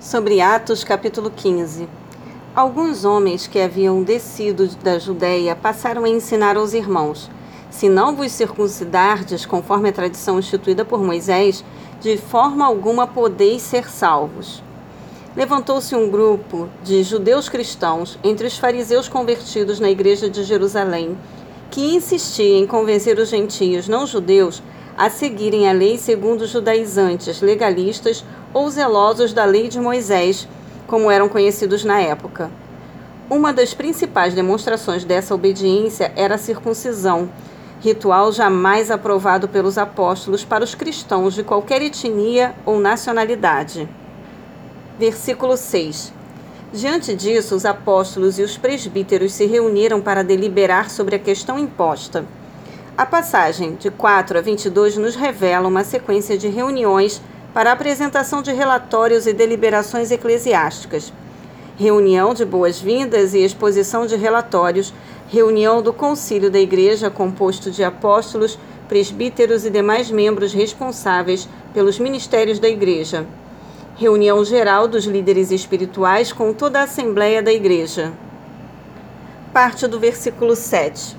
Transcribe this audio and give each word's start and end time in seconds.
Sobre 0.00 0.40
Atos 0.40 0.82
capítulo 0.82 1.30
15. 1.30 1.86
Alguns 2.56 3.04
homens 3.04 3.46
que 3.46 3.60
haviam 3.60 4.02
descido 4.02 4.66
da 4.82 4.98
Judéia 4.98 5.54
passaram 5.54 6.04
a 6.04 6.08
ensinar 6.08 6.56
aos 6.56 6.72
irmãos: 6.72 7.30
Se 7.70 7.86
não 7.86 8.16
vos 8.16 8.32
circuncidardes 8.32 9.44
conforme 9.44 9.90
a 9.90 9.92
tradição 9.92 10.38
instituída 10.38 10.86
por 10.86 11.04
Moisés, 11.04 11.62
de 12.00 12.16
forma 12.16 12.64
alguma 12.64 13.06
podeis 13.06 13.60
ser 13.60 13.90
salvos. 13.90 14.62
Levantou-se 15.36 15.94
um 15.94 16.10
grupo 16.10 16.66
de 16.82 17.02
judeus 17.02 17.50
cristãos 17.50 18.18
entre 18.24 18.46
os 18.46 18.56
fariseus 18.56 19.06
convertidos 19.06 19.78
na 19.78 19.90
igreja 19.90 20.30
de 20.30 20.44
Jerusalém, 20.44 21.14
que 21.70 21.94
insistia 21.94 22.56
em 22.56 22.66
convencer 22.66 23.18
os 23.18 23.28
gentios 23.28 23.86
não 23.86 24.06
judeus 24.06 24.62
a 24.96 25.10
seguirem 25.10 25.68
a 25.68 25.72
lei 25.72 25.98
segundo 25.98 26.42
os 26.42 26.50
judaizantes, 26.50 27.42
legalistas 27.42 28.24
ou 28.52 28.68
zelosos 28.70 29.32
da 29.32 29.44
lei 29.44 29.68
de 29.68 29.80
Moisés, 29.80 30.48
como 30.86 31.10
eram 31.10 31.28
conhecidos 31.28 31.84
na 31.84 32.00
época. 32.00 32.50
Uma 33.28 33.52
das 33.52 33.72
principais 33.74 34.34
demonstrações 34.34 35.04
dessa 35.04 35.34
obediência 35.34 36.12
era 36.16 36.34
a 36.34 36.38
circuncisão, 36.38 37.30
ritual 37.80 38.32
jamais 38.32 38.90
aprovado 38.90 39.48
pelos 39.48 39.78
apóstolos 39.78 40.44
para 40.44 40.64
os 40.64 40.74
cristãos 40.74 41.34
de 41.34 41.44
qualquer 41.44 41.80
etnia 41.80 42.54
ou 42.66 42.80
nacionalidade. 42.80 43.88
Versículo 44.98 45.56
6. 45.56 46.12
Diante 46.72 47.14
disso, 47.14 47.54
os 47.56 47.64
apóstolos 47.64 48.38
e 48.38 48.42
os 48.42 48.56
presbíteros 48.56 49.32
se 49.32 49.46
reuniram 49.46 50.00
para 50.00 50.22
deliberar 50.22 50.90
sobre 50.90 51.16
a 51.16 51.18
questão 51.18 51.58
imposta. 51.58 52.24
A 52.96 53.06
passagem 53.06 53.76
de 53.76 53.90
4 53.90 54.38
a 54.38 54.40
22 54.40 54.96
nos 54.96 55.16
revela 55.16 55.66
uma 55.66 55.82
sequência 55.82 56.36
de 56.36 56.48
reuniões 56.48 57.22
para 57.52 57.72
apresentação 57.72 58.42
de 58.42 58.52
relatórios 58.52 59.26
e 59.26 59.32
deliberações 59.32 60.10
eclesiásticas, 60.10 61.12
reunião 61.76 62.32
de 62.32 62.44
boas-vindas 62.44 63.34
e 63.34 63.38
exposição 63.38 64.06
de 64.06 64.16
relatórios, 64.16 64.94
reunião 65.28 65.82
do 65.82 65.92
concílio 65.92 66.50
da 66.50 66.60
Igreja 66.60 67.10
composto 67.10 67.70
de 67.70 67.82
apóstolos, 67.82 68.58
presbíteros 68.88 69.64
e 69.64 69.70
demais 69.70 70.10
membros 70.10 70.52
responsáveis 70.52 71.48
pelos 71.72 71.98
ministérios 71.98 72.58
da 72.58 72.68
Igreja, 72.68 73.26
reunião 73.96 74.44
geral 74.44 74.86
dos 74.86 75.04
líderes 75.04 75.50
espirituais 75.50 76.32
com 76.32 76.52
toda 76.52 76.80
a 76.80 76.84
Assembleia 76.84 77.42
da 77.42 77.52
Igreja. 77.52 78.12
Parte 79.52 79.86
do 79.86 79.98
versículo 79.98 80.54
7. 80.54 81.16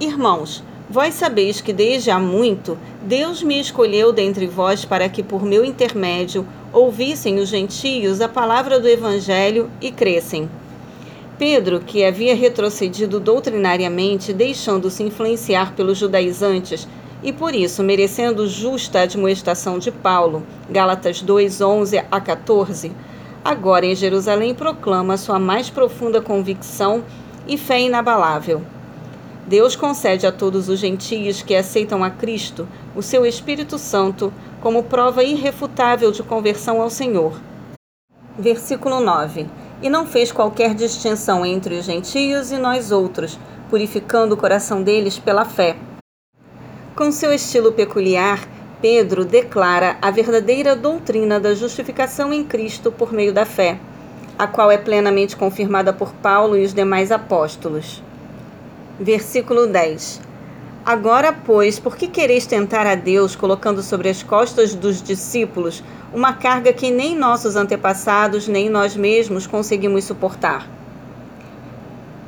Irmãos, 0.00 0.62
Vós 0.88 1.14
sabeis 1.14 1.60
que 1.60 1.72
desde 1.72 2.12
há 2.12 2.18
muito 2.18 2.78
Deus 3.02 3.42
me 3.42 3.60
escolheu 3.60 4.12
dentre 4.12 4.46
vós 4.46 4.84
para 4.84 5.08
que 5.08 5.20
por 5.20 5.44
meu 5.44 5.64
intermédio 5.64 6.46
ouvissem 6.72 7.40
os 7.40 7.48
gentios 7.48 8.20
a 8.20 8.28
palavra 8.28 8.78
do 8.78 8.88
Evangelho 8.88 9.68
e 9.80 9.90
crescem. 9.90 10.48
Pedro, 11.36 11.80
que 11.80 12.04
havia 12.04 12.36
retrocedido 12.36 13.18
doutrinariamente, 13.18 14.32
deixando-se 14.32 15.02
influenciar 15.02 15.74
pelos 15.74 15.98
judaizantes 15.98 16.86
e 17.20 17.32
por 17.32 17.52
isso 17.52 17.82
merecendo 17.82 18.46
justa 18.46 19.00
admoestação 19.00 19.80
de 19.80 19.90
Paulo, 19.90 20.46
Gálatas 20.70 21.20
2, 21.20 21.60
11 21.60 21.98
a 22.10 22.20
14, 22.20 22.92
agora 23.44 23.84
em 23.84 23.94
Jerusalém 23.94 24.54
proclama 24.54 25.16
sua 25.16 25.38
mais 25.38 25.68
profunda 25.68 26.20
convicção 26.22 27.02
e 27.46 27.58
fé 27.58 27.80
inabalável. 27.80 28.62
Deus 29.46 29.76
concede 29.76 30.26
a 30.26 30.32
todos 30.32 30.68
os 30.68 30.80
gentios 30.80 31.40
que 31.40 31.54
aceitam 31.54 32.02
a 32.02 32.10
Cristo 32.10 32.66
o 32.96 33.02
seu 33.02 33.24
Espírito 33.24 33.78
Santo 33.78 34.32
como 34.60 34.82
prova 34.82 35.22
irrefutável 35.22 36.10
de 36.10 36.22
conversão 36.24 36.82
ao 36.82 36.90
Senhor. 36.90 37.40
Versículo 38.36 39.00
9: 39.00 39.46
E 39.80 39.88
não 39.88 40.04
fez 40.04 40.32
qualquer 40.32 40.74
distinção 40.74 41.46
entre 41.46 41.76
os 41.76 41.84
gentios 41.84 42.50
e 42.50 42.56
nós 42.56 42.90
outros, 42.90 43.38
purificando 43.70 44.34
o 44.34 44.36
coração 44.36 44.82
deles 44.82 45.16
pela 45.16 45.44
fé. 45.44 45.76
Com 46.96 47.12
seu 47.12 47.32
estilo 47.32 47.70
peculiar, 47.70 48.48
Pedro 48.82 49.24
declara 49.24 49.96
a 50.02 50.10
verdadeira 50.10 50.74
doutrina 50.74 51.38
da 51.38 51.54
justificação 51.54 52.32
em 52.32 52.42
Cristo 52.42 52.90
por 52.90 53.12
meio 53.12 53.32
da 53.32 53.46
fé, 53.46 53.78
a 54.36 54.48
qual 54.48 54.72
é 54.72 54.76
plenamente 54.76 55.36
confirmada 55.36 55.92
por 55.92 56.12
Paulo 56.14 56.56
e 56.56 56.64
os 56.64 56.74
demais 56.74 57.12
apóstolos. 57.12 58.02
Versículo 58.98 59.66
10. 59.66 60.22
Agora, 60.82 61.30
pois, 61.30 61.78
por 61.78 61.96
que 61.98 62.08
quereis 62.08 62.46
tentar 62.46 62.86
a 62.86 62.94
Deus, 62.94 63.36
colocando 63.36 63.82
sobre 63.82 64.08
as 64.08 64.22
costas 64.22 64.74
dos 64.74 65.02
discípulos 65.02 65.84
uma 66.14 66.32
carga 66.32 66.72
que 66.72 66.90
nem 66.90 67.14
nossos 67.14 67.56
antepassados, 67.56 68.48
nem 68.48 68.70
nós 68.70 68.96
mesmos 68.96 69.46
conseguimos 69.46 70.04
suportar? 70.04 70.66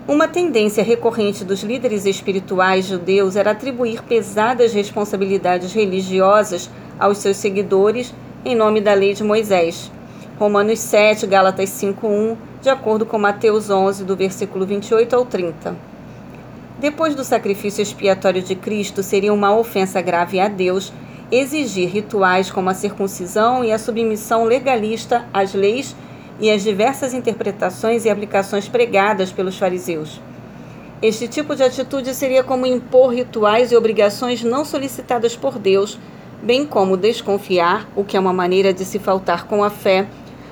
Uma 0.06 0.28
tendência 0.28 0.84
recorrente 0.84 1.42
dos 1.42 1.62
líderes 1.62 2.04
espirituais 2.04 2.84
judeus 2.84 3.34
era 3.34 3.52
atribuir 3.52 4.02
pesadas 4.02 4.74
responsabilidades 4.74 5.72
religiosas 5.72 6.68
aos 6.98 7.16
seus 7.16 7.38
seguidores 7.38 8.12
em 8.44 8.54
nome 8.54 8.82
da 8.82 8.92
lei 8.92 9.14
de 9.14 9.24
Moisés. 9.24 9.90
Romanos 10.38 10.80
7, 10.80 11.26
Gálatas 11.26 11.70
5:1, 11.70 12.36
de 12.60 12.68
acordo 12.68 13.06
com 13.06 13.18
Mateus 13.18 13.70
11, 13.70 14.04
do 14.04 14.14
versículo 14.14 14.66
28 14.66 15.16
ao 15.16 15.24
30. 15.24 15.88
Depois 16.78 17.14
do 17.16 17.24
sacrifício 17.24 17.82
expiatório 17.82 18.40
de 18.40 18.54
Cristo, 18.54 19.02
seria 19.02 19.34
uma 19.34 19.56
ofensa 19.56 20.00
grave 20.00 20.38
a 20.38 20.46
Deus 20.46 20.92
exigir 21.30 21.88
rituais 21.88 22.50
como 22.50 22.70
a 22.70 22.74
circuncisão 22.74 23.64
e 23.64 23.72
a 23.72 23.78
submissão 23.78 24.44
legalista 24.44 25.26
às 25.34 25.54
leis 25.54 25.96
e 26.38 26.50
às 26.50 26.62
diversas 26.62 27.12
interpretações 27.12 28.04
e 28.04 28.10
aplicações 28.10 28.68
pregadas 28.68 29.32
pelos 29.32 29.58
fariseus. 29.58 30.20
Este 31.02 31.26
tipo 31.26 31.56
de 31.56 31.64
atitude 31.64 32.14
seria 32.14 32.44
como 32.44 32.64
impor 32.64 33.12
rituais 33.12 33.72
e 33.72 33.76
obrigações 33.76 34.42
não 34.44 34.64
solicitadas 34.64 35.36
por 35.36 35.58
Deus, 35.58 35.98
bem 36.40 36.64
como 36.64 36.96
desconfiar, 36.96 37.88
o 37.96 38.04
que 38.04 38.16
é 38.16 38.20
uma 38.20 38.32
maneira 38.32 38.72
de 38.72 38.84
se 38.84 39.00
faltar 39.00 39.46
com 39.48 39.64
a 39.64 39.70
fé, 39.70 40.06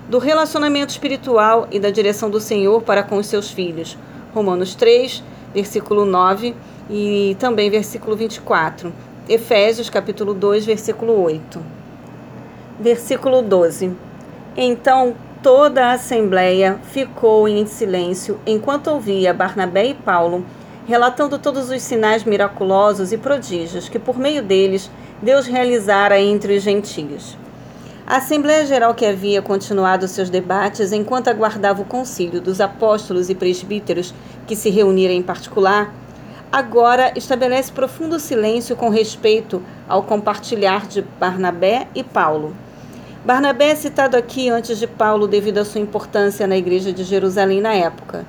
do 0.09 0.19
relacionamento 0.19 0.91
espiritual 0.91 1.69
e 1.71 1.79
da 1.79 1.91
direção 1.91 2.29
do 2.29 2.41
Senhor 2.41 2.83
para 2.83 3.05
com 3.05 3.17
os 3.17 3.27
seus 3.27 3.51
filhos. 3.51 3.97
Romanos 4.35 4.75
3, 4.75 5.23
versículo 5.57 6.05
9 6.05 6.55
e 6.91 7.35
também 7.41 7.71
versículo 7.71 8.15
24. 8.15 8.93
Efésios, 9.27 9.89
capítulo 9.89 10.35
2, 10.35 10.67
versículo 10.67 11.19
8. 11.19 11.63
Versículo 12.79 13.41
12. 13.41 13.91
Então 14.55 15.15
toda 15.43 15.87
a 15.87 15.93
assembleia 15.93 16.79
ficou 16.93 17.49
em 17.49 17.65
silêncio 17.65 18.39
enquanto 18.47 18.89
ouvia 18.89 19.33
Barnabé 19.33 19.87
e 19.87 19.95
Paulo 19.95 20.45
relatando 20.87 21.39
todos 21.39 21.71
os 21.71 21.83
sinais 21.83 22.23
miraculosos 22.25 23.11
e 23.11 23.17
prodígios 23.17 23.89
que 23.89 23.99
por 23.99 24.19
meio 24.19 24.43
deles 24.43 24.91
Deus 25.23 25.47
realizara 25.47 26.21
entre 26.21 26.57
os 26.57 26.63
gentios. 26.63 27.37
A 28.09 28.19
Assembleia 28.19 28.65
Geral 28.65 28.95
que 28.95 29.05
havia 29.05 29.43
continuado 29.43 30.07
seus 30.07 30.31
debates 30.31 30.93
enquanto 30.93 31.27
aguardava 31.27 31.83
o 31.83 31.85
concílio 31.85 32.41
dos 32.41 32.61
apóstolos 32.61 33.29
e 33.29 33.35
presbíteros 33.35 34.15
que 34.47 34.55
se 34.55 34.71
reuniram 34.71 35.13
em 35.13 35.23
particular, 35.23 35.93
agora 36.53 37.13
estabelece 37.17 37.73
profundo 37.73 38.21
silêncio 38.21 38.77
com 38.77 38.91
respeito 38.91 39.61
ao 39.89 40.05
compartilhar 40.05 40.87
de 40.87 41.03
Barnabé 41.03 41.89
e 41.97 42.05
Paulo. 42.05 42.55
Barnabé 43.25 43.71
é 43.71 43.75
citado 43.75 44.17
aqui 44.17 44.49
antes 44.49 44.79
de 44.79 44.87
Paulo 44.87 45.27
devido 45.27 45.59
à 45.59 45.65
sua 45.65 45.81
importância 45.81 46.47
na 46.47 46.57
igreja 46.57 46.93
de 46.93 47.03
Jerusalém 47.03 47.61
na 47.61 47.75
época. 47.75 48.25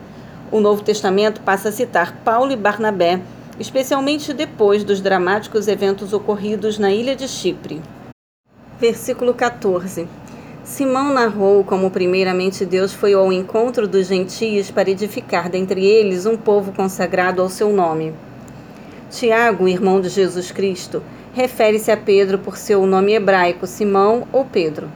O 0.52 0.60
Novo 0.60 0.82
Testamento 0.82 1.42
passa 1.42 1.70
a 1.70 1.72
citar 1.72 2.16
Paulo 2.26 2.52
e 2.52 2.56
Barnabé, 2.56 3.22
especialmente 3.60 4.34
depois 4.34 4.84
dos 4.84 5.02
dramáticos 5.02 5.68
eventos 5.68 6.14
ocorridos 6.14 6.80
na 6.80 6.92
ilha 6.92 7.16
de 7.16 7.28
Chipre. 7.28 7.80
Versículo 8.80 9.34
14. 9.34 10.08
Simão 10.64 11.12
narrou 11.12 11.64
como 11.64 11.90
primeiramente 11.90 12.64
Deus 12.64 12.94
foi 12.94 13.12
ao 13.16 13.34
encontro 13.34 13.88
dos 13.88 14.06
gentios 14.06 14.70
para 14.70 14.92
edificar 14.92 15.50
dentre 15.50 15.84
eles 15.84 16.28
um 16.28 16.38
povo 16.38 16.72
consagrado 16.72 17.42
ao 17.42 17.50
seu 17.50 17.74
nome. 17.74 18.14
Tiago, 19.10 19.68
irmão 19.68 20.00
de 20.00 20.10
Jesus 20.10 20.52
Cristo, 20.52 21.02
refere-se 21.34 21.90
a 21.90 21.98
Pedro 21.98 22.38
por 22.38 22.56
seu 22.56 22.86
nome 22.86 23.14
hebraico, 23.14 23.66
Simão 23.66 24.28
ou 24.32 24.46
Pedro. 24.46 24.92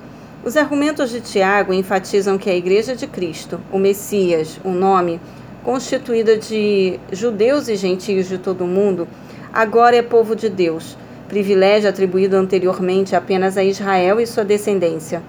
Os 0.45 0.55
argumentos 0.55 1.09
de 1.09 1.19
Tiago 1.19 1.73
enfatizam 1.73 2.37
que 2.37 2.51
a 2.51 2.55
Igreja 2.55 2.95
de 2.95 3.07
Cristo, 3.07 3.59
o 3.71 3.79
Messias, 3.79 4.59
o 4.63 4.69
nome, 4.69 5.19
constituída 5.63 6.37
de 6.37 6.99
judeus 7.11 7.67
e 7.67 7.75
gentios 7.75 8.29
de 8.29 8.37
todo 8.37 8.63
o 8.63 8.67
mundo, 8.67 9.07
agora 9.51 9.95
é 9.95 10.03
povo 10.03 10.35
de 10.35 10.49
Deus 10.49 11.00
privilégio 11.31 11.89
atribuído 11.89 12.35
anteriormente 12.35 13.15
apenas 13.15 13.55
a 13.57 13.63
Israel 13.63 14.19
e 14.19 14.27
sua 14.27 14.43
descendência. 14.43 15.23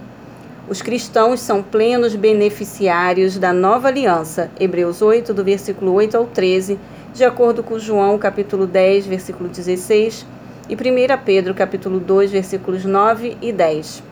Os 0.69 0.83
cristãos 0.83 1.39
são 1.39 1.63
plenos 1.63 2.17
beneficiários 2.17 3.39
da 3.39 3.53
nova 3.53 3.87
aliança, 3.87 4.51
Hebreus 4.59 5.01
8, 5.01 5.33
do 5.33 5.45
versículo 5.45 5.93
8 5.93 6.17
ao 6.17 6.27
13, 6.27 6.77
de 7.15 7.23
acordo 7.23 7.63
com 7.63 7.79
João, 7.79 8.19
capítulo 8.19 8.67
10, 8.67 9.07
versículo 9.07 9.49
16, 9.49 10.27
e 10.69 10.75
1 10.75 10.79
Pedro, 11.25 11.55
capítulo 11.55 12.01
2, 12.01 12.33
versículos 12.33 12.85
9 12.85 13.37
e 13.41 13.53
10. 13.53 14.03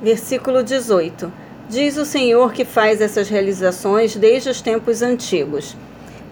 Versículo 0.00 0.62
18. 0.62 1.32
Diz 1.68 1.96
o 1.96 2.04
Senhor 2.04 2.52
que 2.52 2.64
faz 2.64 3.00
essas 3.00 3.28
realizações 3.28 4.14
desde 4.14 4.50
os 4.50 4.60
tempos 4.60 5.02
antigos. 5.02 5.76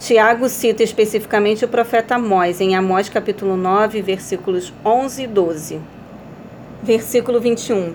Tiago 0.00 0.48
cita 0.48 0.82
especificamente 0.82 1.62
o 1.62 1.68
profeta 1.68 2.14
Amós, 2.14 2.58
em 2.58 2.74
Amós 2.74 3.10
capítulo 3.10 3.54
9, 3.54 4.00
versículos 4.00 4.72
11 4.82 5.24
e 5.24 5.26
12. 5.26 5.80
Versículo 6.82 7.38
21. 7.38 7.92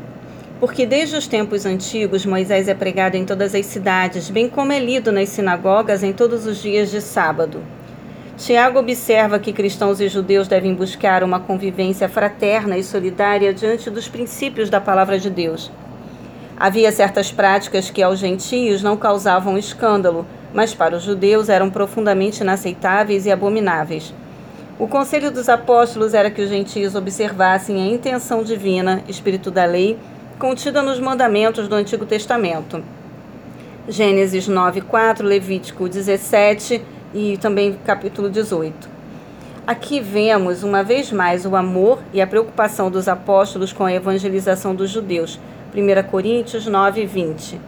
Porque 0.60 0.86
desde 0.86 1.16
os 1.16 1.25
tempos 1.25 1.66
antigos 1.66 2.24
Moisés 2.24 2.68
é 2.68 2.75
pregado 2.75 3.18
em 3.18 3.25
todas 3.25 3.56
as 3.56 3.66
cidades, 3.66 4.30
bem 4.30 4.48
como 4.48 4.72
é 4.72 4.78
lido 4.78 5.12
nas 5.12 5.30
sinagogas 5.30 6.04
em 6.04 6.13
todos 6.13 6.46
os 6.46 6.62
dias 6.62 6.92
de 6.92 7.02
sábado. 7.02 7.63
Tiago 8.38 8.78
observa 8.78 9.40
que 9.40 9.51
cristãos 9.51 10.00
e 10.00 10.08
judeus 10.08 10.48
devem 10.48 10.75
buscar 10.75 11.24
uma 11.24 11.40
convivência 11.40 12.08
fraterna 12.08 12.78
e 12.78 12.84
solidária 12.84 13.51
diante 13.51 13.90
dos 13.90 14.08
princípios 14.08 14.69
da 14.69 14.80
palavra 14.80 15.18
de 15.18 15.31
Deus. 15.31 15.72
Havia 16.56 16.92
certas 16.92 17.31
práticas 17.31 17.90
que 17.90 18.04
aos 18.04 18.19
gentios 18.19 18.84
não 18.84 18.96
causavam 18.96 19.58
escândalo, 19.58 20.24
mas 20.56 20.74
para 20.74 20.96
os 20.96 21.04
judeus 21.04 21.50
eram 21.50 21.69
profundamente 21.69 22.42
inaceitáveis 22.42 23.25
e 23.25 23.31
abomináveis. 23.31 24.13
O 24.80 24.88
conselho 24.88 25.30
dos 25.30 25.50
apóstolos 25.50 26.13
era 26.13 26.31
que 26.31 26.42
os 26.42 26.50
gentios 26.50 26.96
observassem 26.96 27.81
a 27.81 27.94
intenção 27.94 28.42
divina, 28.42 29.04
espírito 29.06 29.52
da 29.52 29.66
lei, 29.66 30.00
contida 30.40 30.81
nos 30.81 30.98
mandamentos 30.98 31.68
do 31.68 31.75
Antigo 31.75 32.06
Testamento. 32.06 32.81
Gênesis 33.88 34.48
9:4, 34.48 35.24
Levítico 35.24 35.90
17 35.90 36.81
e 37.13 37.38
também 37.38 37.78
capítulo 37.86 38.30
18. 38.30 38.90
Aqui 39.68 40.00
vemos 40.00 40.63
uma 40.63 40.84
vez 40.84 41.12
mais 41.12 41.46
o 41.46 41.56
amor 41.56 42.00
e 42.13 42.22
a 42.22 42.28
preocupação 42.28 42.90
dos 42.90 43.10
apóstolos 43.10 43.74
com 43.74 43.84
a 43.84 43.94
evangelização 43.94 44.74
dos 44.74 44.90
judeus. 44.90 45.38
1 45.74 46.10
Coríntios 46.10 46.66
9, 46.66 47.06
20. 47.06 47.60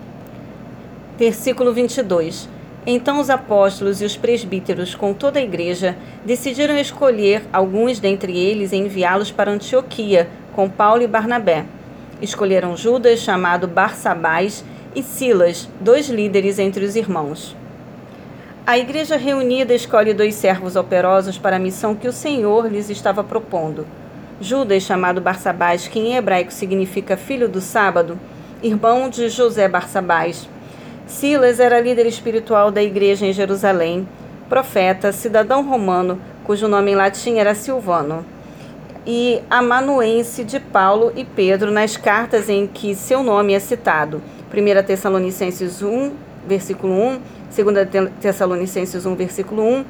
Versículo 1.17 1.73
22. 1.73 2.56
Então 2.89 3.19
os 3.19 3.29
apóstolos 3.29 4.01
e 4.01 4.05
os 4.05 4.15
presbíteros, 4.15 4.95
com 4.95 5.13
toda 5.13 5.39
a 5.39 5.43
igreja, 5.43 5.97
decidiram 6.23 6.77
escolher 6.77 7.43
alguns 7.51 7.99
dentre 7.99 8.39
eles 8.39 8.71
e 8.71 8.77
enviá-los 8.77 9.29
para 9.29 9.51
Antioquia, 9.51 10.29
com 10.55 10.69
Paulo 10.69 11.03
e 11.03 11.07
Barnabé. 11.07 11.65
Escolheram 12.21 12.77
Judas, 12.77 13.19
chamado 13.19 13.67
Barsabás, 13.67 14.63
e 14.95 15.03
Silas, 15.03 15.67
dois 15.81 16.07
líderes 16.07 16.59
entre 16.59 16.85
os 16.85 16.95
irmãos. 16.95 17.53
A 18.65 18.77
igreja 18.77 19.17
reunida 19.17 19.73
escolhe 19.73 20.13
dois 20.13 20.35
servos 20.35 20.77
operosos 20.77 21.37
para 21.37 21.57
a 21.57 21.59
missão 21.59 21.93
que 21.93 22.07
o 22.07 22.13
Senhor 22.13 22.71
lhes 22.71 22.89
estava 22.89 23.21
propondo. 23.21 23.85
Judas, 24.39 24.83
chamado 24.83 25.19
Barsabás, 25.19 25.89
que 25.89 25.99
em 25.99 26.15
hebraico 26.15 26.53
significa 26.53 27.17
filho 27.17 27.49
do 27.49 27.59
sábado, 27.59 28.17
irmão 28.63 29.09
de 29.09 29.27
José 29.27 29.67
Barsabás. 29.67 30.47
Silas 31.07 31.61
era 31.61 31.79
líder 31.79 32.05
espiritual 32.05 32.69
da 32.69 32.83
igreja 32.83 33.25
em 33.25 33.31
Jerusalém, 33.31 34.05
profeta, 34.49 35.13
cidadão 35.13 35.63
romano, 35.65 36.19
cujo 36.43 36.67
nome 36.67 36.91
em 36.91 36.95
latim 36.95 37.37
era 37.37 37.55
Silvano, 37.55 38.25
e 39.05 39.41
amanuense 39.49 40.43
de 40.43 40.59
Paulo 40.59 41.13
e 41.15 41.23
Pedro 41.23 41.71
nas 41.71 41.95
cartas 41.95 42.49
em 42.49 42.67
que 42.67 42.93
seu 42.93 43.23
nome 43.23 43.53
é 43.53 43.59
citado. 43.59 44.21
1 44.53 44.83
Tessalonicenses 44.85 45.81
1, 45.81 46.11
versículo 46.45 46.93
1, 46.93 47.21
2 47.55 48.11
Tessalonicenses 48.19 49.05
1, 49.05 49.15
versículo 49.15 49.63
1, 49.63 49.85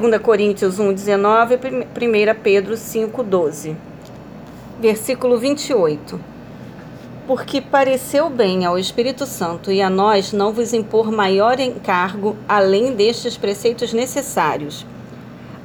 2 0.00 0.22
Coríntios 0.22 0.78
1, 0.78 0.92
19 0.92 1.54
e 1.54 2.36
1 2.36 2.40
Pedro 2.40 2.76
5, 2.76 3.22
12. 3.24 3.76
Versículo 4.80 5.38
28. 5.38 6.31
Porque 7.34 7.62
pareceu 7.62 8.28
bem 8.28 8.66
ao 8.66 8.78
Espírito 8.78 9.24
Santo 9.24 9.72
e 9.72 9.80
a 9.80 9.88
nós 9.88 10.34
não 10.34 10.52
vos 10.52 10.74
impor 10.74 11.10
maior 11.10 11.58
encargo 11.58 12.36
além 12.46 12.92
destes 12.92 13.38
preceitos 13.38 13.94
necessários. 13.94 14.84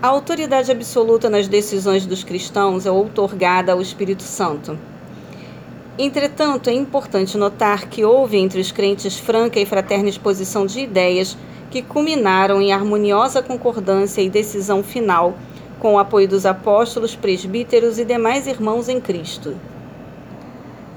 A 0.01 0.07
autoridade 0.07 0.71
absoluta 0.71 1.29
nas 1.29 1.45
decisões 1.45 2.05
dos 2.05 2.23
cristãos 2.23 2.85
é 2.85 2.89
outorgada 2.89 3.73
ao 3.73 3.81
Espírito 3.81 4.23
Santo. 4.23 4.79
Entretanto, 5.99 6.69
é 6.69 6.73
importante 6.73 7.37
notar 7.37 7.89
que 7.89 8.05
houve 8.05 8.37
entre 8.37 8.61
os 8.61 8.71
crentes 8.71 9.19
franca 9.19 9.59
e 9.59 9.65
fraterna 9.65 10.07
exposição 10.07 10.65
de 10.65 10.79
ideias 10.79 11.37
que 11.69 11.81
culminaram 11.81 12.61
em 12.61 12.71
harmoniosa 12.71 13.43
concordância 13.43 14.21
e 14.21 14.29
decisão 14.29 14.81
final, 14.81 15.37
com 15.79 15.95
o 15.95 15.99
apoio 15.99 16.29
dos 16.29 16.45
apóstolos, 16.45 17.13
presbíteros 17.13 17.99
e 17.99 18.05
demais 18.05 18.47
irmãos 18.47 18.87
em 18.87 19.01
Cristo. 19.01 19.53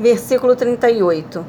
Versículo 0.00 0.56
38. 0.56 1.44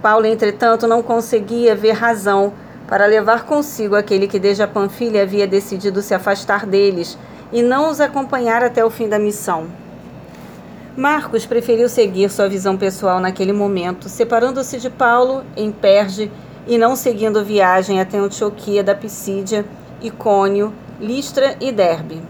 Paulo, 0.00 0.26
entretanto, 0.26 0.86
não 0.86 1.02
conseguia 1.02 1.74
ver 1.74 1.90
razão 1.90 2.52
para 2.86 3.04
levar 3.04 3.44
consigo 3.44 3.96
aquele 3.96 4.28
que 4.28 4.38
desde 4.38 4.62
a 4.62 4.68
Panfilha 4.68 5.22
havia 5.22 5.44
decidido 5.44 6.00
se 6.00 6.14
afastar 6.14 6.64
deles 6.64 7.18
e 7.52 7.62
não 7.62 7.90
os 7.90 8.00
acompanhar 8.00 8.62
até 8.62 8.84
o 8.84 8.90
fim 8.90 9.08
da 9.08 9.18
missão. 9.18 9.66
Marcos 10.96 11.46
preferiu 11.46 11.88
seguir 11.88 12.30
sua 12.30 12.48
visão 12.48 12.76
pessoal 12.76 13.18
naquele 13.18 13.52
momento, 13.52 14.08
separando-se 14.08 14.78
de 14.78 14.88
Paulo 14.88 15.42
em 15.56 15.72
Perge 15.72 16.30
e 16.64 16.78
não 16.78 16.94
seguindo 16.94 17.44
viagem 17.44 18.00
até 18.00 18.18
Antioquia 18.18 18.84
da 18.84 18.94
Pisídia, 18.94 19.64
Icônio, 20.00 20.72
Listra 21.00 21.56
e 21.60 21.72
Derbe. 21.72 22.22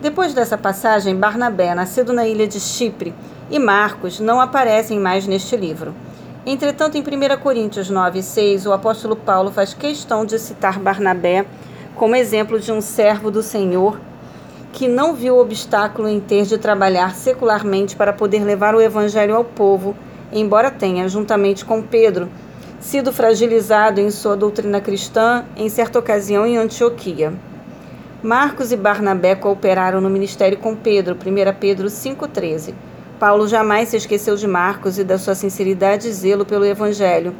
Depois 0.00 0.32
dessa 0.32 0.56
passagem, 0.56 1.16
Barnabé, 1.16 1.74
nascido 1.74 2.12
na 2.12 2.24
ilha 2.24 2.46
de 2.46 2.60
Chipre, 2.60 3.12
e 3.50 3.58
Marcos 3.58 4.20
não 4.20 4.40
aparecem 4.40 4.98
mais 4.98 5.26
neste 5.26 5.56
livro. 5.56 5.94
Entretanto, 6.46 6.96
em 6.96 7.02
1 7.02 7.40
Coríntios 7.40 7.90
9, 7.90 8.22
6, 8.22 8.66
o 8.66 8.72
apóstolo 8.72 9.16
Paulo 9.16 9.50
faz 9.50 9.74
questão 9.74 10.24
de 10.24 10.38
citar 10.38 10.78
Barnabé 10.78 11.44
como 11.94 12.16
exemplo 12.16 12.58
de 12.60 12.70
um 12.72 12.80
servo 12.80 13.30
do 13.30 13.42
Senhor 13.42 13.98
que 14.72 14.86
não 14.86 15.14
viu 15.14 15.38
obstáculo 15.38 16.08
em 16.08 16.20
ter 16.20 16.44
de 16.44 16.58
trabalhar 16.58 17.14
secularmente 17.14 17.96
para 17.96 18.12
poder 18.12 18.44
levar 18.44 18.74
o 18.74 18.80
evangelho 18.80 19.34
ao 19.34 19.44
povo, 19.44 19.96
embora 20.32 20.70
tenha, 20.70 21.08
juntamente 21.08 21.64
com 21.64 21.82
Pedro, 21.82 22.28
sido 22.78 23.12
fragilizado 23.12 24.00
em 24.00 24.10
sua 24.10 24.36
doutrina 24.36 24.80
cristã 24.80 25.44
em 25.56 25.68
certa 25.68 25.98
ocasião 25.98 26.46
em 26.46 26.56
Antioquia. 26.56 27.32
Marcos 28.22 28.72
e 28.72 28.76
Barnabé 28.76 29.34
cooperaram 29.34 30.00
no 30.00 30.10
ministério 30.10 30.58
com 30.58 30.76
Pedro, 30.76 31.14
1 31.14 31.58
Pedro 31.58 31.88
5,13. 31.88 32.74
Paulo 33.18 33.48
jamais 33.48 33.88
se 33.88 33.96
esqueceu 33.96 34.36
de 34.36 34.46
Marcos 34.46 34.98
e 34.98 35.04
da 35.04 35.18
sua 35.18 35.34
sinceridade 35.34 36.08
e 36.08 36.12
zelo 36.12 36.44
pelo 36.44 36.64
Evangelho, 36.64 37.34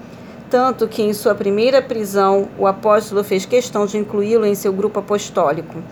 tanto 0.50 0.88
que 0.88 1.02
em 1.02 1.12
sua 1.12 1.34
primeira 1.34 1.80
prisão 1.80 2.48
o 2.58 2.66
apóstolo 2.66 3.22
fez 3.22 3.46
questão 3.46 3.86
de 3.86 3.96
incluí-lo 3.96 4.44
em 4.44 4.54
seu 4.54 4.72
grupo 4.72 4.98
apostólico 4.98 5.82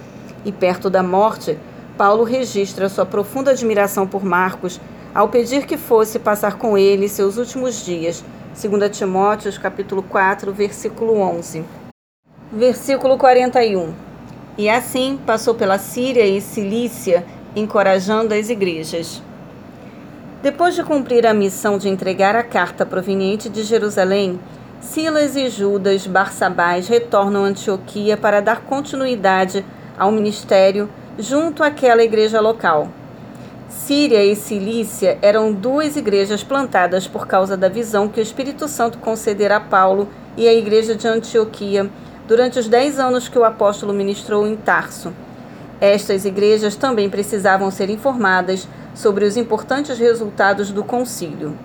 e 0.44 0.52
perto 0.52 0.88
da 0.88 1.02
morte, 1.02 1.58
Paulo 1.96 2.24
registra 2.24 2.88
sua 2.88 3.04
profunda 3.04 3.50
admiração 3.50 4.06
por 4.06 4.24
Marcos 4.24 4.80
ao 5.14 5.28
pedir 5.28 5.66
que 5.66 5.76
fosse 5.76 6.18
passar 6.18 6.56
com 6.56 6.76
ele 6.76 7.08
seus 7.08 7.36
últimos 7.36 7.84
dias. 7.84 8.24
2 8.60 8.96
Timóteos 8.96 9.58
capítulo 9.58 10.02
4, 10.02 10.52
versículo 10.52 11.18
11. 11.18 11.64
Versículo 12.52 13.18
41. 13.18 13.92
E 14.58 14.68
assim 14.68 15.18
passou 15.26 15.54
pela 15.54 15.78
Síria 15.78 16.26
e 16.26 16.40
Cilícia, 16.40 17.24
encorajando 17.54 18.34
as 18.34 18.48
igrejas. 18.48 19.22
Depois 20.42 20.74
de 20.74 20.84
cumprir 20.84 21.26
a 21.26 21.32
missão 21.32 21.78
de 21.78 21.88
entregar 21.88 22.36
a 22.36 22.42
carta 22.42 22.84
proveniente 22.84 23.48
de 23.48 23.62
Jerusalém, 23.62 24.38
Silas 24.80 25.34
e 25.34 25.48
Judas 25.48 26.06
Barsabás 26.06 26.86
retornam 26.86 27.44
a 27.44 27.48
Antioquia 27.48 28.16
para 28.16 28.40
dar 28.40 28.60
continuidade 28.60 29.64
ao 29.98 30.12
ministério 30.12 30.90
junto 31.18 31.62
àquela 31.62 32.02
igreja 32.02 32.40
local. 32.40 32.88
Síria 33.68 34.22
e 34.22 34.36
Cilícia 34.36 35.18
eram 35.22 35.52
duas 35.52 35.96
igrejas 35.96 36.44
plantadas 36.44 37.08
por 37.08 37.26
causa 37.26 37.56
da 37.56 37.68
visão 37.68 38.06
que 38.06 38.20
o 38.20 38.22
Espírito 38.22 38.68
Santo 38.68 38.98
concedera 38.98 39.56
a 39.56 39.60
Paulo 39.60 40.08
e 40.36 40.46
à 40.46 40.52
igreja 40.52 40.94
de 40.94 41.08
Antioquia 41.08 41.90
durante 42.28 42.58
os 42.58 42.68
dez 42.68 42.98
anos 43.00 43.26
que 43.26 43.38
o 43.38 43.44
apóstolo 43.44 43.92
ministrou 43.92 44.46
em 44.46 44.54
Tarso. 44.54 45.12
Estas 45.80 46.24
igrejas 46.24 46.76
também 46.76 47.08
precisavam 47.08 47.70
ser 47.70 47.90
informadas 47.90 48.68
sobre 48.96 49.26
os 49.26 49.36
importantes 49.36 49.98
resultados 49.98 50.72
do 50.72 50.82
concílio. 50.82 51.56